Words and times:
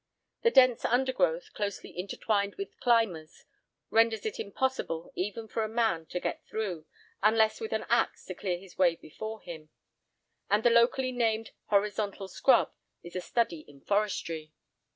The 0.41 0.49
dense 0.49 0.83
undergrowth, 0.83 1.53
closely 1.53 1.95
intertwined 1.95 2.55
with 2.55 2.79
climbers, 2.79 3.45
renders 3.91 4.25
it 4.25 4.39
impossible 4.39 5.11
even 5.13 5.47
for 5.47 5.63
a 5.63 5.67
man 5.69 6.07
to 6.07 6.19
get 6.19 6.43
through, 6.47 6.87
unless 7.21 7.61
with 7.61 7.71
an 7.71 7.85
axe 7.87 8.25
to 8.25 8.33
clear 8.33 8.57
his 8.57 8.79
way 8.79 8.95
before 8.95 9.41
him. 9.43 9.69
And 10.49 10.63
the 10.63 10.71
locally 10.71 11.11
named 11.11 11.51
"horizontal 11.67 12.27
scrub" 12.29 12.71
is 13.03 13.15
a 13.15 13.21
study 13.21 13.59
in 13.67 13.79
forestry. 13.81 14.51